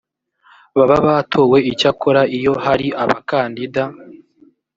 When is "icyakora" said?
1.71-2.21